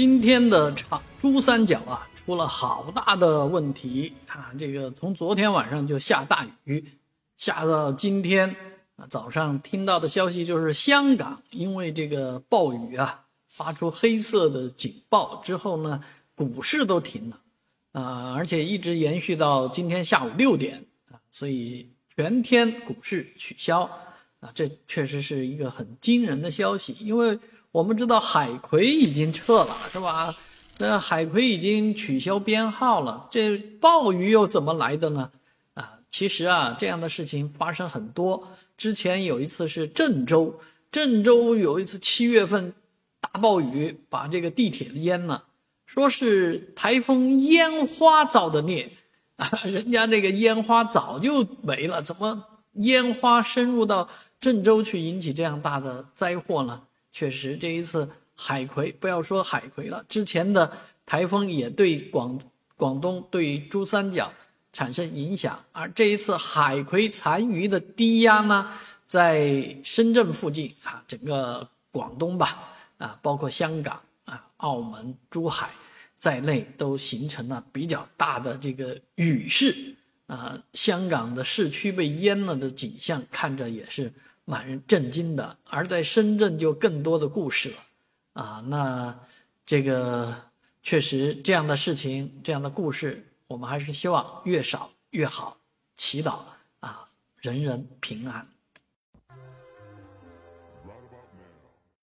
[0.00, 4.50] 今天的长珠三角啊，出了好大的问题啊！
[4.58, 6.82] 这个从昨天晚上就下大雨，
[7.36, 8.48] 下到今天
[8.96, 16.02] 啊早上听到的消息就是香港因为这个暴雨啊，发出黑色的警报之后呢，
[16.34, 17.38] 股市都停了
[17.92, 21.86] 啊，而且一直延续到今天下午六点啊，所以
[22.16, 23.82] 全天股市取消
[24.40, 27.38] 啊，这确实是一个很惊人的消息，因为。
[27.72, 30.34] 我们知道海葵已经撤了，是吧？
[30.78, 35.30] 那海葵已经取消编号了，这暴雨又怎么来的呢？
[35.74, 38.48] 啊，其实啊，这样的事情发生很多。
[38.76, 40.58] 之前有一次是郑州，
[40.90, 42.74] 郑州有一次七月份
[43.20, 45.44] 大暴雨，把这个地铁淹了，
[45.86, 48.90] 说是台风烟花造的孽
[49.36, 52.42] 啊， 人家这个烟花早就没了，怎么
[52.72, 54.08] 烟花深入到
[54.40, 56.80] 郑州去，引起这样大的灾祸呢？
[57.12, 60.72] 确实，这一次海葵，不要说海葵了，之前的
[61.04, 62.40] 台风也对广
[62.76, 64.32] 广东、对珠三角
[64.72, 65.62] 产生影响。
[65.72, 68.72] 而这一次海葵残余的低压呢，
[69.06, 75.70] 在深圳附近啊，整个广东吧，啊，包括香港啊、澳门、珠海
[76.16, 79.74] 在内，都形成了比较大的这个雨势
[80.28, 80.56] 啊。
[80.72, 84.12] 香港的市区被淹了的景象，看着也是。
[84.50, 89.16] 蛮人震惊的，而在深圳就更多的故事了，啊，那
[89.64, 90.34] 这个
[90.82, 95.56] 确实这样的事情，这样的故事，我们还是希望越少越好，
[95.94, 96.40] 祈祷
[96.80, 97.06] 啊，
[97.40, 98.44] 人人平安。